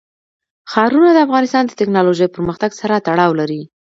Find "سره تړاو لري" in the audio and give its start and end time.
2.81-3.61